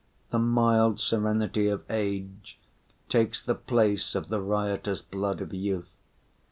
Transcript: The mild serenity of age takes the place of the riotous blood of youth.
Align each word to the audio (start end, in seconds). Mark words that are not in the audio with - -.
The 0.31 0.39
mild 0.39 0.99
serenity 0.99 1.67
of 1.67 1.83
age 1.87 2.57
takes 3.07 3.39
the 3.43 3.53
place 3.53 4.15
of 4.15 4.29
the 4.29 4.41
riotous 4.41 5.03
blood 5.03 5.41
of 5.41 5.53
youth. 5.53 5.91